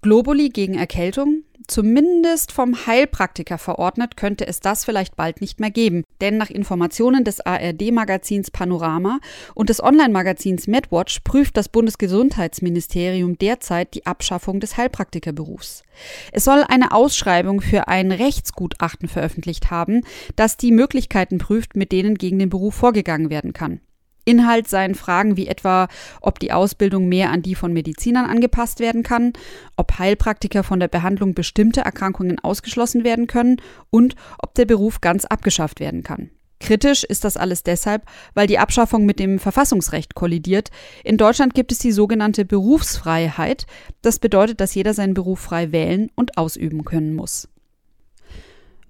Globuli 0.00 0.48
gegen 0.48 0.74
Erkältung? 0.74 1.42
Zumindest 1.66 2.52
vom 2.52 2.86
Heilpraktiker 2.86 3.58
verordnet 3.58 4.16
könnte 4.16 4.46
es 4.46 4.60
das 4.60 4.84
vielleicht 4.84 5.16
bald 5.16 5.40
nicht 5.40 5.60
mehr 5.60 5.70
geben, 5.70 6.04
denn 6.20 6.36
nach 6.36 6.50
Informationen 6.50 7.22
des 7.22 7.40
ARD-Magazins 7.40 8.50
Panorama 8.50 9.20
und 9.54 9.68
des 9.68 9.82
Online-Magazins 9.82 10.66
MedWatch 10.66 11.20
prüft 11.20 11.56
das 11.56 11.68
Bundesgesundheitsministerium 11.68 13.38
derzeit 13.38 13.94
die 13.94 14.06
Abschaffung 14.06 14.60
des 14.60 14.76
Heilpraktikerberufs. 14.76 15.84
Es 16.32 16.44
soll 16.44 16.64
eine 16.66 16.92
Ausschreibung 16.92 17.60
für 17.60 17.88
ein 17.88 18.10
Rechtsgutachten 18.10 19.08
veröffentlicht 19.08 19.70
haben, 19.70 20.02
das 20.36 20.56
die 20.56 20.72
Möglichkeiten 20.72 21.38
prüft, 21.38 21.76
mit 21.76 21.92
denen 21.92 22.16
gegen 22.16 22.38
den 22.38 22.48
Beruf 22.48 22.74
vorgegangen 22.74 23.30
werden 23.30 23.52
kann. 23.52 23.80
Inhalt 24.24 24.68
seien 24.68 24.94
Fragen 24.94 25.36
wie 25.36 25.48
etwa, 25.48 25.88
ob 26.20 26.38
die 26.38 26.52
Ausbildung 26.52 27.08
mehr 27.08 27.30
an 27.30 27.42
die 27.42 27.54
von 27.54 27.72
Medizinern 27.72 28.26
angepasst 28.26 28.80
werden 28.80 29.02
kann, 29.02 29.32
ob 29.76 29.98
Heilpraktiker 29.98 30.62
von 30.62 30.80
der 30.80 30.88
Behandlung 30.88 31.34
bestimmter 31.34 31.82
Erkrankungen 31.82 32.38
ausgeschlossen 32.38 33.04
werden 33.04 33.26
können 33.26 33.56
und 33.90 34.14
ob 34.38 34.54
der 34.54 34.66
Beruf 34.66 35.00
ganz 35.00 35.24
abgeschafft 35.24 35.80
werden 35.80 36.02
kann. 36.02 36.30
Kritisch 36.60 37.04
ist 37.04 37.24
das 37.24 37.38
alles 37.38 37.62
deshalb, 37.62 38.04
weil 38.34 38.46
die 38.46 38.58
Abschaffung 38.58 39.06
mit 39.06 39.18
dem 39.18 39.38
Verfassungsrecht 39.38 40.14
kollidiert. 40.14 40.68
In 41.02 41.16
Deutschland 41.16 41.54
gibt 41.54 41.72
es 41.72 41.78
die 41.78 41.90
sogenannte 41.90 42.44
Berufsfreiheit. 42.44 43.66
Das 44.02 44.18
bedeutet, 44.18 44.60
dass 44.60 44.74
jeder 44.74 44.92
seinen 44.92 45.14
Beruf 45.14 45.40
frei 45.40 45.72
wählen 45.72 46.10
und 46.14 46.36
ausüben 46.36 46.84
können 46.84 47.14
muss. 47.14 47.48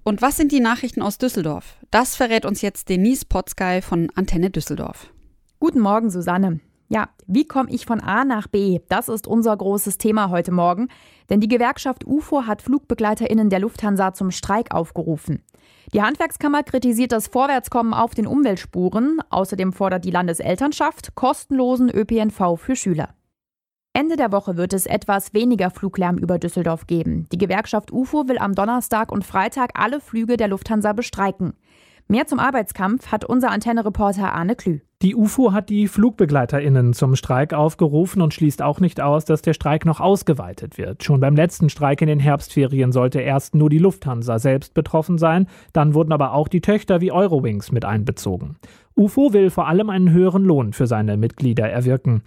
Und 0.03 0.21
was 0.21 0.37
sind 0.37 0.51
die 0.51 0.61
Nachrichten 0.61 1.01
aus 1.01 1.19
Düsseldorf? 1.19 1.77
Das 1.91 2.17
verrät 2.17 2.45
uns 2.45 2.61
jetzt 2.63 2.89
Denise 2.89 3.25
Potzgei 3.25 3.83
von 3.83 4.11
Antenne 4.17 4.51
Düsseldorf. 4.51 5.13
Guten 5.63 5.81
Morgen, 5.81 6.09
Susanne. 6.09 6.59
Ja, 6.89 7.11
wie 7.27 7.47
komme 7.47 7.71
ich 7.71 7.85
von 7.85 8.01
A 8.01 8.25
nach 8.25 8.47
B? 8.47 8.81
Das 8.89 9.11
ist 9.11 9.27
unser 9.27 9.55
großes 9.55 9.99
Thema 9.99 10.31
heute 10.31 10.53
Morgen, 10.53 10.89
denn 11.29 11.41
die 11.41 11.49
Gewerkschaft 11.49 12.07
UFO 12.07 12.47
hat 12.47 12.63
Flugbegleiterinnen 12.63 13.51
der 13.51 13.61
Lufthansa 13.61 14.15
zum 14.15 14.31
Streik 14.31 14.75
aufgerufen. 14.75 15.45
Die 15.93 16.01
Handwerkskammer 16.01 16.63
kritisiert 16.63 17.13
das 17.13 17.27
Vorwärtskommen 17.27 17.93
auf 17.93 18.15
den 18.15 18.27
Umweltspuren. 18.27 19.21
Außerdem 19.29 19.75
fordert 19.75 20.07
die 20.07 20.11
Landeselternschaft 20.11 21.15
kostenlosen 21.15 21.91
ÖPNV 21.91 22.57
für 22.57 22.75
Schüler. 22.75 23.11
Ende 23.93 24.17
der 24.17 24.33
Woche 24.33 24.57
wird 24.57 24.73
es 24.73 24.87
etwas 24.87 25.35
weniger 25.35 25.69
Fluglärm 25.71 26.17
über 26.17 26.39
Düsseldorf 26.39 26.87
geben. 26.87 27.27
Die 27.33 27.39
Gewerkschaft 27.39 27.93
UFO 27.93 28.29
will 28.29 28.39
am 28.39 28.55
Donnerstag 28.55 29.13
und 29.13 29.27
Freitag 29.27 29.73
alle 29.75 30.01
Flüge 30.01 30.39
der 30.39 30.49
Lufthansa 30.49 30.95
bestreiken. 30.95 31.53
Mehr 32.11 32.27
zum 32.27 32.41
Arbeitskampf 32.41 33.13
hat 33.13 33.25
unser 33.25 33.53
Antenne-Reporter 33.53 34.33
Arne 34.35 34.57
Klü. 34.57 34.81
Die 35.01 35.15
UFO 35.15 35.53
hat 35.53 35.71
die 35.71 35.87
FlugbegleiterInnen 35.87 36.93
zum 36.93 37.15
Streik 37.15 37.55
aufgerufen 37.55 38.21
und 38.21 38.35
schließt 38.35 38.63
auch 38.63 38.81
nicht 38.81 39.01
aus, 39.01 39.25
dass 39.25 39.43
der 39.43 39.53
Streik 39.53 39.87
noch 39.87 40.01
ausgeweitet 40.01 40.77
wird. 40.77 41.05
Schon 41.05 41.21
beim 41.21 41.37
letzten 41.37 41.71
Streik 41.71 42.03
in 42.03 42.09
den 42.09 42.19
Herbstferien 42.19 42.91
sollte 42.91 43.21
erst 43.21 43.55
nur 43.55 43.71
die 43.71 43.79
Lufthansa 43.79 44.41
selbst 44.41 44.75
betroffen 44.75 45.19
sein, 45.19 45.47
dann 45.73 45.95
wurden 45.95 46.11
aber 46.11 46.33
auch 46.33 46.49
die 46.49 46.61
Töchter 46.61 47.01
wie 47.01 47.13
Eurowings 47.13 47.71
mit 47.71 47.85
einbezogen. 47.85 48.57
UFO 48.97 49.33
will 49.33 49.49
vor 49.51 49.69
allem 49.69 49.89
einen 49.89 50.11
höheren 50.11 50.45
Lohn 50.45 50.73
für 50.73 50.89
seine 50.89 51.17
Mitglieder 51.17 51.71
erwirken. 51.71 52.23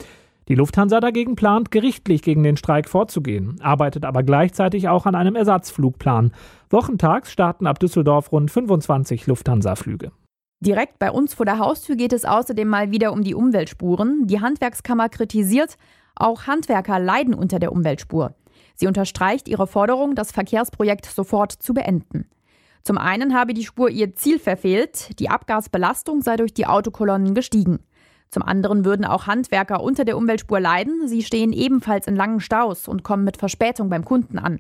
Die 0.49 0.55
Lufthansa 0.55 0.99
dagegen 0.99 1.35
plant, 1.35 1.71
gerichtlich 1.71 2.21
gegen 2.21 2.43
den 2.43 2.57
Streik 2.57 2.89
vorzugehen, 2.89 3.59
arbeitet 3.61 4.03
aber 4.03 4.23
gleichzeitig 4.23 4.89
auch 4.89 5.05
an 5.05 5.15
einem 5.15 5.35
Ersatzflugplan. 5.35 6.33
Wochentags 6.69 7.31
starten 7.31 7.65
ab 7.65 7.79
Düsseldorf 7.79 8.31
rund 8.31 8.51
25 8.51 9.27
Lufthansa-Flüge. 9.27 10.11
Direkt 10.59 10.99
bei 10.99 11.11
uns 11.11 11.33
vor 11.33 11.45
der 11.45 11.59
Haustür 11.59 11.95
geht 11.95 12.13
es 12.13 12.25
außerdem 12.25 12.67
mal 12.67 12.91
wieder 12.91 13.11
um 13.11 13.23
die 13.23 13.35
Umweltspuren. 13.35 14.27
Die 14.27 14.41
Handwerkskammer 14.41 15.09
kritisiert, 15.09 15.77
auch 16.15 16.47
Handwerker 16.47 16.99
leiden 16.99 17.33
unter 17.33 17.59
der 17.59 17.71
Umweltspur. 17.71 18.35
Sie 18.75 18.87
unterstreicht 18.87 19.47
ihre 19.47 19.67
Forderung, 19.67 20.15
das 20.15 20.31
Verkehrsprojekt 20.31 21.05
sofort 21.05 21.51
zu 21.51 21.73
beenden. 21.73 22.29
Zum 22.83 22.97
einen 22.97 23.33
habe 23.33 23.53
die 23.53 23.63
Spur 23.63 23.89
ihr 23.89 24.13
Ziel 24.15 24.39
verfehlt, 24.39 25.19
die 25.19 25.29
Abgasbelastung 25.29 26.21
sei 26.21 26.35
durch 26.35 26.53
die 26.53 26.65
Autokolonnen 26.65 27.33
gestiegen. 27.33 27.79
Zum 28.33 28.41
anderen 28.41 28.83
würden 28.83 29.05
auch 29.05 29.27
Handwerker 29.27 29.83
unter 29.83 30.05
der 30.05 30.17
Umweltspur 30.17 30.59
leiden. 30.59 31.07
Sie 31.07 31.21
stehen 31.21 31.53
ebenfalls 31.53 32.07
in 32.07 32.15
langen 32.15 32.39
Staus 32.39 32.87
und 32.87 33.03
kommen 33.03 33.23
mit 33.23 33.37
Verspätung 33.37 33.89
beim 33.89 34.03
Kunden 34.03 34.39
an. 34.39 34.59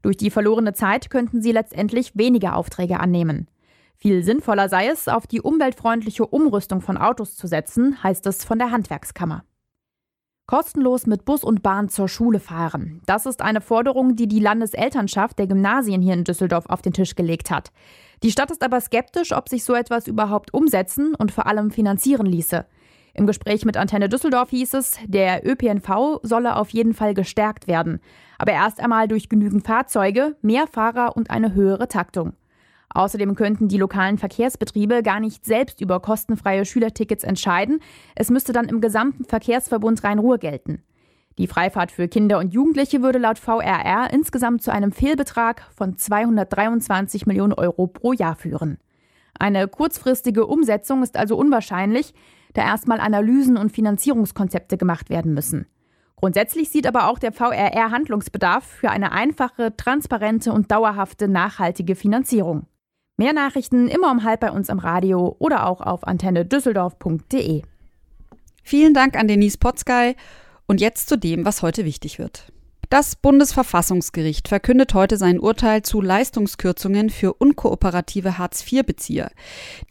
Durch 0.00 0.16
die 0.16 0.30
verlorene 0.30 0.72
Zeit 0.72 1.10
könnten 1.10 1.42
sie 1.42 1.52
letztendlich 1.52 2.16
weniger 2.16 2.56
Aufträge 2.56 2.98
annehmen. 2.98 3.46
Viel 3.94 4.22
sinnvoller 4.22 4.70
sei 4.70 4.88
es, 4.88 5.06
auf 5.06 5.26
die 5.26 5.42
umweltfreundliche 5.42 6.24
Umrüstung 6.24 6.80
von 6.80 6.96
Autos 6.96 7.36
zu 7.36 7.46
setzen, 7.46 8.02
heißt 8.02 8.24
es 8.24 8.42
von 8.42 8.58
der 8.58 8.70
Handwerkskammer. 8.70 9.44
Kostenlos 10.46 11.06
mit 11.06 11.26
Bus 11.26 11.44
und 11.44 11.62
Bahn 11.62 11.90
zur 11.90 12.08
Schule 12.08 12.40
fahren. 12.40 13.02
Das 13.04 13.26
ist 13.26 13.42
eine 13.42 13.60
Forderung, 13.60 14.16
die 14.16 14.28
die 14.28 14.40
Landeselternschaft 14.40 15.38
der 15.38 15.46
Gymnasien 15.46 16.00
hier 16.00 16.14
in 16.14 16.24
Düsseldorf 16.24 16.64
auf 16.70 16.80
den 16.80 16.94
Tisch 16.94 17.14
gelegt 17.16 17.50
hat. 17.50 17.70
Die 18.22 18.32
Stadt 18.32 18.50
ist 18.50 18.64
aber 18.64 18.80
skeptisch, 18.80 19.32
ob 19.32 19.50
sich 19.50 19.62
so 19.62 19.74
etwas 19.74 20.06
überhaupt 20.06 20.54
umsetzen 20.54 21.14
und 21.14 21.32
vor 21.32 21.46
allem 21.46 21.70
finanzieren 21.70 22.24
ließe. 22.24 22.64
Im 23.14 23.26
Gespräch 23.26 23.64
mit 23.64 23.76
Antenne 23.76 24.08
Düsseldorf 24.08 24.50
hieß 24.50 24.74
es, 24.74 24.98
der 25.06 25.46
ÖPNV 25.46 26.20
solle 26.22 26.56
auf 26.56 26.70
jeden 26.70 26.94
Fall 26.94 27.14
gestärkt 27.14 27.66
werden, 27.66 28.00
aber 28.38 28.52
erst 28.52 28.80
einmal 28.80 29.08
durch 29.08 29.28
genügend 29.28 29.66
Fahrzeuge, 29.66 30.36
mehr 30.42 30.66
Fahrer 30.66 31.16
und 31.16 31.30
eine 31.30 31.54
höhere 31.54 31.88
Taktung. 31.88 32.34
Außerdem 32.92 33.36
könnten 33.36 33.68
die 33.68 33.78
lokalen 33.78 34.18
Verkehrsbetriebe 34.18 35.02
gar 35.02 35.20
nicht 35.20 35.44
selbst 35.44 35.80
über 35.80 36.00
kostenfreie 36.00 36.64
Schülertickets 36.64 37.24
entscheiden, 37.24 37.80
es 38.16 38.30
müsste 38.30 38.52
dann 38.52 38.68
im 38.68 38.80
gesamten 38.80 39.24
Verkehrsverbund 39.24 40.02
Rhein-Ruhr 40.02 40.38
gelten. 40.38 40.82
Die 41.38 41.46
Freifahrt 41.46 41.92
für 41.92 42.08
Kinder 42.08 42.38
und 42.38 42.52
Jugendliche 42.52 43.02
würde 43.02 43.18
laut 43.18 43.38
VRR 43.38 44.12
insgesamt 44.12 44.62
zu 44.62 44.72
einem 44.72 44.92
Fehlbetrag 44.92 45.66
von 45.74 45.96
223 45.96 47.26
Millionen 47.26 47.54
Euro 47.54 47.86
pro 47.86 48.12
Jahr 48.12 48.34
führen. 48.34 48.78
Eine 49.38 49.68
kurzfristige 49.68 50.46
Umsetzung 50.46 51.02
ist 51.02 51.16
also 51.16 51.36
unwahrscheinlich, 51.36 52.12
da 52.54 52.62
erstmal 52.62 53.00
Analysen 53.00 53.56
und 53.56 53.72
Finanzierungskonzepte 53.72 54.76
gemacht 54.76 55.10
werden 55.10 55.34
müssen. 55.34 55.66
Grundsätzlich 56.16 56.68
sieht 56.68 56.86
aber 56.86 57.08
auch 57.08 57.18
der 57.18 57.32
VRR 57.32 57.90
Handlungsbedarf 57.90 58.64
für 58.64 58.90
eine 58.90 59.12
einfache, 59.12 59.74
transparente 59.76 60.52
und 60.52 60.70
dauerhafte 60.70 61.28
nachhaltige 61.28 61.96
Finanzierung. 61.96 62.66
Mehr 63.16 63.32
Nachrichten 63.32 63.88
immer 63.88 64.10
um 64.10 64.24
halb 64.24 64.40
bei 64.40 64.50
uns 64.50 64.70
am 64.70 64.78
Radio 64.78 65.36
oder 65.38 65.66
auch 65.66 65.80
auf 65.80 66.06
antennedüsseldorf.de. 66.06 67.62
Vielen 68.62 68.94
Dank 68.94 69.16
an 69.16 69.28
Denise 69.28 69.58
Potzgei 69.58 70.14
und 70.66 70.80
jetzt 70.80 71.08
zu 71.08 71.16
dem, 71.16 71.44
was 71.44 71.62
heute 71.62 71.84
wichtig 71.84 72.18
wird. 72.18 72.52
Das 72.90 73.14
Bundesverfassungsgericht 73.14 74.48
verkündet 74.48 74.94
heute 74.94 75.16
sein 75.16 75.38
Urteil 75.38 75.82
zu 75.82 76.00
Leistungskürzungen 76.00 77.08
für 77.08 77.34
unkooperative 77.34 78.36
Hartz-IV-Bezieher. 78.36 79.30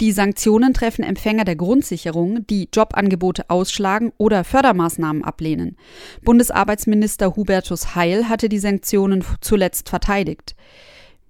Die 0.02 0.12
Sanktionen 0.12 0.74
treffen 0.74 1.06
Empfänger 1.06 1.46
der 1.46 1.56
Grundsicherung, 1.56 2.46
die 2.48 2.68
Jobangebote 2.74 3.50
ausschlagen 3.50 4.12
oder 4.18 4.44
Fördermaßnahmen 4.44 5.24
ablehnen. 5.24 5.78
Bundesarbeitsminister 6.26 7.38
Hubertus 7.38 7.96
Heil 7.96 8.28
hatte 8.28 8.50
die 8.50 8.60
Sanktionen 8.60 9.24
zuletzt 9.40 9.88
verteidigt. 9.88 10.58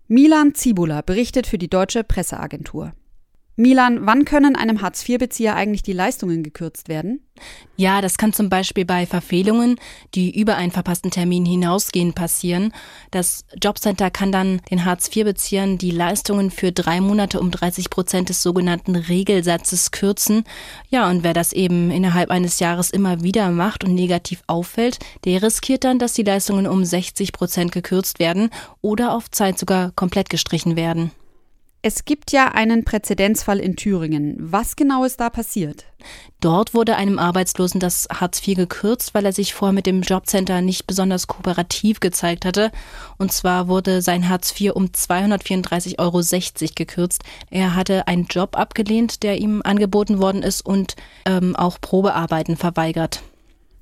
Milan 0.08 0.56
Zibula 0.56 1.04
berichtet 1.04 1.46
für 1.46 1.60
die 1.60 1.70
Deutsche 1.70 2.04
Presseagentur. 2.04 2.94
Milan, 3.60 4.06
wann 4.06 4.24
können 4.24 4.56
einem 4.56 4.82
Hartz-IV-Bezieher 4.82 5.54
eigentlich 5.54 5.84
die 5.84 5.92
Leistungen 5.92 6.44
gekürzt 6.44 6.88
werden? 6.88 7.20
Ja, 7.76 8.00
das 8.00 8.18
kann 8.18 8.32
zum 8.32 8.48
Beispiel 8.48 8.86
bei 8.86 9.06
Verfehlungen, 9.06 9.78
die 10.16 10.40
über 10.40 10.56
einen 10.56 10.72
verpassten 10.72 11.12
Termin 11.12 11.46
hinausgehen, 11.46 12.14
passieren. 12.14 12.72
Das 13.12 13.44
Jobcenter 13.62 14.12
kann 14.12 14.32
dann 14.32 14.62
den 14.72 14.86
Hartz-IV-Beziehern 14.86 15.78
die 15.78 15.92
Leistungen 15.92 16.52
für 16.52 16.72
drei 16.72 17.02
Monate 17.02 17.42
um 17.42 17.52
30 17.52 17.90
Prozent 17.90 18.30
des 18.30 18.42
sogenannten 18.44 18.96
Regelsatzes 18.96 19.92
kürzen. 19.92 20.46
Ja, 20.90 21.10
und 21.10 21.24
wer 21.24 21.34
das 21.34 21.52
eben 21.52 21.92
innerhalb 21.92 22.30
eines 22.30 22.62
Jahres 22.62 22.92
immer 22.92 23.24
wieder 23.24 23.52
macht 23.52 23.84
und 23.84 23.94
negativ 23.94 24.42
auffällt, 24.48 25.00
der 25.26 25.44
riskiert 25.44 25.84
dann, 25.84 26.00
dass 26.00 26.14
die 26.14 26.24
Leistungen 26.24 26.66
um 26.66 26.86
60 26.86 27.34
Prozent 27.34 27.74
gekürzt 27.74 28.20
werden 28.20 28.52
oder 28.80 29.14
auf 29.14 29.30
Zeit 29.30 29.60
sogar 29.60 29.92
komplett 29.98 30.30
gestrichen 30.30 30.78
werden. 30.78 31.12
Es 31.82 32.04
gibt 32.04 32.34
ja 32.34 32.50
einen 32.50 32.84
Präzedenzfall 32.84 33.58
in 33.58 33.78
Thüringen. 33.78 34.36
Was 34.38 34.76
genau 34.76 35.06
ist 35.06 35.22
da 35.22 35.30
passiert? 35.30 35.86
Dort 36.42 36.74
wurde 36.74 36.98
einem 36.98 37.18
Arbeitslosen 37.18 37.80
das 37.80 38.06
Hartz 38.12 38.46
IV 38.46 38.58
gekürzt, 38.58 39.14
weil 39.14 39.26
er 39.26 39.32
sich 39.32 39.54
vorher 39.54 39.72
mit 39.72 39.86
dem 39.86 40.02
Jobcenter 40.02 40.60
nicht 40.60 40.88
besonders 40.88 41.28
kooperativ 41.28 42.02
gezeigt 42.02 42.44
hatte. 42.44 42.72
Und 43.18 43.32
zwar 43.32 43.70
wurde 43.70 44.02
sein 44.02 44.28
Hartz 44.28 44.60
IV 44.60 44.74
um 44.74 44.88
234,60 44.88 46.00
Euro 46.00 46.22
gekürzt. 46.76 47.24
Er 47.50 47.76
hatte 47.76 48.08
einen 48.08 48.26
Job 48.26 48.58
abgelehnt, 48.58 49.24
der 49.24 49.38
ihm 49.38 49.62
angeboten 49.64 50.20
worden 50.20 50.44
ist 50.44 50.66
und 50.66 50.98
ähm, 51.24 51.56
auch 51.56 51.80
Probearbeiten 51.80 52.58
verweigert. 52.58 53.24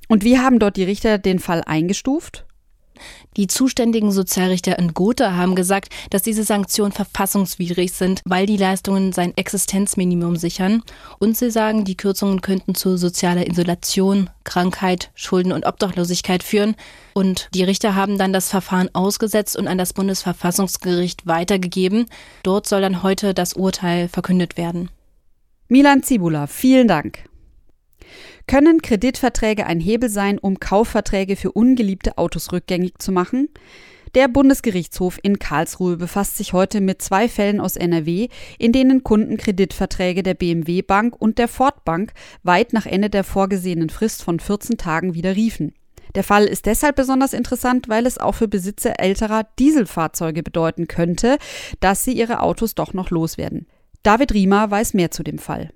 Und 0.08 0.24
wie 0.24 0.38
haben 0.38 0.60
dort 0.60 0.77
die 0.77 0.84
Richter 0.84 1.18
den 1.18 1.39
Fall 1.39 1.63
eingestuft? 1.66 2.47
Die 3.36 3.48
zuständigen 3.48 4.12
Sozialrichter 4.12 4.77
in 4.80 4.94
Gotha 4.94 5.36
haben 5.36 5.56
gesagt, 5.56 5.94
dass 6.10 6.22
diese 6.22 6.44
Sanktionen 6.44 6.92
verfassungswidrig 6.92 7.92
sind, 7.92 8.22
weil 8.25 8.46
die 8.46 8.58
Leistungen 8.58 9.13
sein 9.13 9.36
Existenzminimum 9.36 10.36
sichern. 10.36 10.84
Und 11.20 11.38
sie 11.38 11.51
sagen, 11.51 11.86
die 11.86 11.98
Kürzungen 11.98 12.42
könnten 12.42 12.75
zu 12.75 12.98
sozialer 12.98 13.48
Isolation, 13.48 14.30
Krankheit, 14.44 15.12
Schulden 15.16 15.51
und 15.51 15.66
Obdachlosigkeit 15.66 16.44
führen. 16.44 16.75
Und 17.13 17.50
die 17.54 17.63
Richter 17.63 17.96
haben 17.96 18.18
dann 18.18 18.34
das 18.34 18.50
Verfahren 18.50 18.89
ausgesetzt 18.94 19.58
und 19.58 19.68
an 19.68 19.77
das 19.77 19.94
Bundesverfassungsgericht 19.94 21.27
weitergegeben. 21.27 22.06
Dort 22.44 22.68
soll 22.68 22.82
dann 22.82 23.04
heute 23.04 23.34
das 23.34 23.54
Urteil 23.54 24.08
verkündet 24.08 24.58
werden. 24.58 24.89
Milan 25.70 26.01
Zibula, 26.01 26.48
vielen 26.48 26.88
Dank. 26.88 27.27
Können 28.48 28.82
Kreditverträge 28.82 29.66
ein 29.66 29.82
Hebel 29.82 30.10
sein, 30.10 30.39
um 30.39 30.58
Kaufverträge 30.62 31.36
für 31.36 31.51
ungeliebte 31.51 32.18
Autos 32.18 32.54
rückgängig 32.54 32.94
zu 32.98 33.12
machen? 33.12 33.50
Der 34.16 34.30
Bundesgerichtshof 34.30 35.20
in 35.22 35.38
Karlsruhe 35.38 35.98
befasst 35.98 36.38
sich 36.38 36.54
heute 36.54 36.80
mit 36.80 37.01
zwei 37.01 37.27
Fällen 37.27 37.60
aus 37.60 37.75
NRW, 37.75 38.30
in 38.58 38.72
denen 38.72 39.04
Kunden 39.04 39.36
Kreditverträge 39.36 40.24
der 40.24 40.34
BMW 40.34 40.82
Bank 40.82 41.16
und 41.20 41.39
der 41.39 41.50
Ford 41.50 41.84
Bank 41.84 42.13
weit 42.42 42.72
nach 42.72 42.86
Ende 42.86 43.10
der 43.10 43.25
vorgesehenen 43.25 43.89
Frist 43.89 44.24
von 44.24 44.39
14 44.39 44.77
Tagen 44.77 45.13
widerriefen. 45.13 45.74
Der 46.16 46.24
Fall 46.24 46.46
ist 46.46 46.68
deshalb 46.68 46.96
besonders 46.96 47.34
interessant, 47.34 47.89
weil 47.89 48.06
es 48.06 48.18
auch 48.18 48.36
für 48.36 48.48
Besitzer 48.48 48.98
älterer 48.98 49.46
Dieselfahrzeuge 49.60 50.42
bedeuten 50.42 50.88
könnte, 50.88 51.38
dass 51.82 52.06
sie 52.06 52.13
ihre 52.13 52.39
Autos 52.39 52.75
doch 52.75 52.94
noch 52.94 53.10
loswerden. 53.10 53.68
David 54.04 54.34
Riemer 54.34 54.72
weiß 54.72 54.94
mehr 54.94 55.12
zu 55.12 55.22
dem 55.22 55.38
Fall. 55.38 55.70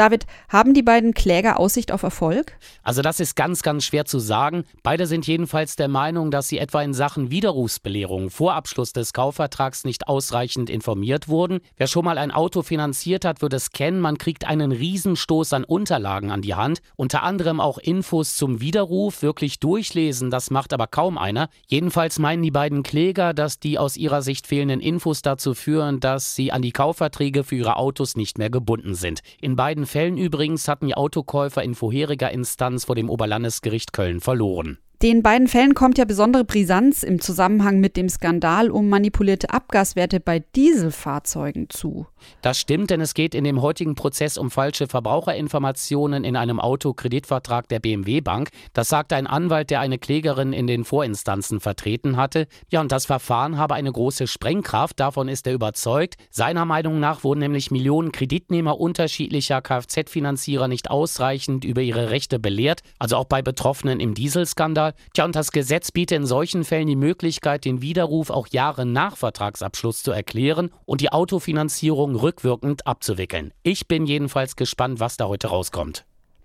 David, 0.00 0.24
haben 0.48 0.72
die 0.72 0.82
beiden 0.82 1.12
Kläger 1.12 1.60
Aussicht 1.60 1.92
auf 1.92 2.04
Erfolg? 2.04 2.56
Also 2.82 3.02
das 3.02 3.20
ist 3.20 3.36
ganz, 3.36 3.60
ganz 3.60 3.84
schwer 3.84 4.06
zu 4.06 4.18
sagen. 4.18 4.64
Beide 4.82 5.06
sind 5.06 5.26
jedenfalls 5.26 5.76
der 5.76 5.88
Meinung, 5.88 6.30
dass 6.30 6.48
sie 6.48 6.56
etwa 6.56 6.80
in 6.80 6.94
Sachen 6.94 7.30
Widerrufsbelehrung 7.30 8.30
vor 8.30 8.54
Abschluss 8.54 8.94
des 8.94 9.12
Kaufvertrags 9.12 9.84
nicht 9.84 10.08
ausreichend 10.08 10.70
informiert 10.70 11.28
wurden. 11.28 11.60
Wer 11.76 11.86
schon 11.86 12.06
mal 12.06 12.16
ein 12.16 12.30
Auto 12.30 12.62
finanziert 12.62 13.26
hat, 13.26 13.42
wird 13.42 13.52
es 13.52 13.72
kennen. 13.72 14.00
Man 14.00 14.16
kriegt 14.16 14.46
einen 14.46 14.72
Riesenstoß 14.72 15.52
an 15.52 15.64
Unterlagen 15.64 16.30
an 16.30 16.40
die 16.40 16.54
Hand. 16.54 16.80
Unter 16.96 17.22
anderem 17.22 17.60
auch 17.60 17.76
Infos 17.76 18.36
zum 18.36 18.62
Widerruf. 18.62 19.20
Wirklich 19.20 19.60
durchlesen, 19.60 20.30
das 20.30 20.50
macht 20.50 20.72
aber 20.72 20.86
kaum 20.86 21.18
einer. 21.18 21.50
Jedenfalls 21.66 22.18
meinen 22.18 22.42
die 22.42 22.50
beiden 22.50 22.84
Kläger, 22.84 23.34
dass 23.34 23.60
die 23.60 23.78
aus 23.78 23.98
ihrer 23.98 24.22
Sicht 24.22 24.46
fehlenden 24.46 24.80
Infos 24.80 25.20
dazu 25.20 25.52
führen, 25.52 26.00
dass 26.00 26.34
sie 26.34 26.52
an 26.52 26.62
die 26.62 26.72
Kaufverträge 26.72 27.44
für 27.44 27.56
ihre 27.56 27.76
Autos 27.76 28.16
nicht 28.16 28.38
mehr 28.38 28.48
gebunden 28.48 28.94
sind. 28.94 29.20
In 29.42 29.56
beiden 29.56 29.89
Fällen 29.90 30.18
übrigens 30.18 30.68
hatten 30.68 30.86
die 30.86 30.94
Autokäufer 30.94 31.64
in 31.64 31.74
vorheriger 31.74 32.30
Instanz 32.30 32.84
vor 32.84 32.94
dem 32.94 33.10
Oberlandesgericht 33.10 33.92
Köln 33.92 34.20
verloren. 34.20 34.78
Den 35.02 35.22
beiden 35.22 35.48
Fällen 35.48 35.72
kommt 35.72 35.96
ja 35.96 36.04
besondere 36.04 36.44
Brisanz 36.44 37.02
im 37.02 37.22
Zusammenhang 37.22 37.80
mit 37.80 37.96
dem 37.96 38.10
Skandal 38.10 38.70
um 38.70 38.90
manipulierte 38.90 39.48
Abgaswerte 39.48 40.20
bei 40.20 40.40
Dieselfahrzeugen 40.54 41.70
zu. 41.70 42.06
Das 42.42 42.58
stimmt, 42.58 42.90
denn 42.90 43.00
es 43.00 43.14
geht 43.14 43.34
in 43.34 43.44
dem 43.44 43.62
heutigen 43.62 43.94
Prozess 43.94 44.36
um 44.36 44.50
falsche 44.50 44.88
Verbraucherinformationen 44.88 46.22
in 46.22 46.36
einem 46.36 46.60
Autokreditvertrag 46.60 47.66
der 47.68 47.80
BMW 47.80 48.20
Bank. 48.20 48.50
Das 48.74 48.90
sagte 48.90 49.16
ein 49.16 49.26
Anwalt, 49.26 49.70
der 49.70 49.80
eine 49.80 49.96
Klägerin 49.96 50.52
in 50.52 50.66
den 50.66 50.84
Vorinstanzen 50.84 51.60
vertreten 51.60 52.18
hatte. 52.18 52.46
Ja, 52.70 52.82
und 52.82 52.92
das 52.92 53.06
Verfahren 53.06 53.56
habe 53.56 53.76
eine 53.76 53.90
große 53.90 54.26
Sprengkraft, 54.26 55.00
davon 55.00 55.28
ist 55.28 55.46
er 55.46 55.54
überzeugt. 55.54 56.16
Seiner 56.28 56.66
Meinung 56.66 57.00
nach 57.00 57.24
wurden 57.24 57.40
nämlich 57.40 57.70
Millionen 57.70 58.12
Kreditnehmer 58.12 58.78
unterschiedlicher 58.78 59.62
Kfz-Finanzierer 59.62 60.68
nicht 60.68 60.90
ausreichend 60.90 61.64
über 61.64 61.80
ihre 61.80 62.10
Rechte 62.10 62.38
belehrt, 62.38 62.82
also 62.98 63.16
auch 63.16 63.24
bei 63.24 63.40
Betroffenen 63.40 63.98
im 63.98 64.12
Dieselskandal. 64.12 64.89
Tja, 65.14 65.24
und 65.24 65.36
das 65.36 65.52
Gesetz 65.52 65.92
bietet 65.92 66.16
in 66.16 66.26
solchen 66.26 66.64
Fällen 66.64 66.86
die 66.86 66.96
Möglichkeit, 66.96 67.64
den 67.64 67.82
Widerruf 67.82 68.30
auch 68.30 68.46
Jahre 68.48 68.86
nach 68.86 69.16
Vertragsabschluss 69.16 70.02
zu 70.02 70.10
erklären 70.10 70.70
und 70.86 71.00
die 71.00 71.12
Autofinanzierung 71.12 72.16
rückwirkend 72.16 72.86
abzuwickeln. 72.86 73.52
Ich 73.62 73.88
bin 73.88 74.06
jedenfalls 74.06 74.56
gespannt, 74.56 75.00
was 75.00 75.16
da 75.16 75.26
heute 75.26 75.48
rauskommt. 75.48 76.04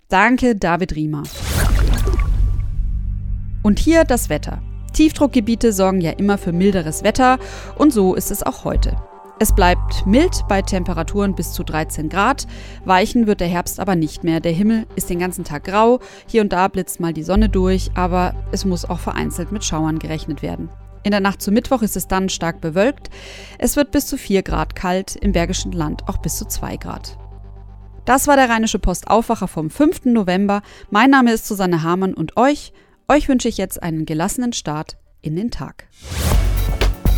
Danke, 0.09 0.55
David 0.55 0.95
Riemer. 0.95 1.23
Und 3.63 3.79
hier 3.79 4.03
das 4.03 4.29
Wetter. 4.29 4.61
Tiefdruckgebiete 4.93 5.73
sorgen 5.73 5.99
ja 5.99 6.11
immer 6.11 6.37
für 6.37 6.53
milderes 6.53 7.03
Wetter 7.03 7.39
und 7.77 7.91
so 7.91 8.15
ist 8.15 8.31
es 8.31 8.43
auch 8.43 8.63
heute. 8.63 8.95
Es 9.37 9.53
bleibt 9.53 10.05
mild 10.05 10.47
bei 10.47 10.61
Temperaturen 10.61 11.35
bis 11.35 11.51
zu 11.51 11.65
13 11.65 12.07
Grad. 12.07 12.47
Weichen 12.85 13.27
wird 13.27 13.41
der 13.41 13.49
Herbst 13.49 13.81
aber 13.81 13.97
nicht 13.97 14.23
mehr. 14.23 14.39
Der 14.39 14.53
Himmel 14.53 14.87
ist 14.95 15.09
den 15.09 15.19
ganzen 15.19 15.43
Tag 15.43 15.65
grau. 15.65 15.99
Hier 16.25 16.41
und 16.41 16.53
da 16.53 16.69
blitzt 16.69 17.01
mal 17.01 17.11
die 17.11 17.23
Sonne 17.23 17.49
durch, 17.49 17.91
aber 17.95 18.33
es 18.53 18.63
muss 18.63 18.85
auch 18.85 18.99
vereinzelt 18.99 19.51
mit 19.51 19.65
Schauern 19.65 19.99
gerechnet 19.99 20.41
werden. 20.41 20.69
In 21.03 21.11
der 21.11 21.19
Nacht 21.19 21.41
zu 21.41 21.51
Mittwoch 21.51 21.81
ist 21.81 21.97
es 21.97 22.07
dann 22.07 22.29
stark 22.29 22.61
bewölkt. 22.61 23.09
Es 23.59 23.75
wird 23.75 23.91
bis 23.91 24.07
zu 24.07 24.17
4 24.17 24.41
Grad 24.41 24.73
kalt, 24.73 25.17
im 25.17 25.33
Bergischen 25.33 25.73
Land 25.73 26.07
auch 26.07 26.17
bis 26.17 26.37
zu 26.37 26.45
2 26.45 26.77
Grad. 26.77 27.17
Das 28.05 28.27
war 28.27 28.37
der 28.37 28.49
Rheinische 28.49 28.79
Post 28.79 29.09
Aufwacher 29.09 29.49
vom 29.49 29.69
5. 29.69 30.05
November. 30.05 30.61
Mein 30.91 31.09
Name 31.09 31.33
ist 31.33 31.45
Susanne 31.45 31.83
Hamann 31.83 32.13
und 32.13 32.37
euch, 32.37 32.71
euch 33.09 33.27
wünsche 33.27 33.49
ich 33.49 33.57
jetzt 33.57 33.83
einen 33.83 34.05
gelassenen 34.05 34.53
Start 34.53 34.97
in 35.21 35.35
den 35.35 35.51
Tag. 35.51 35.87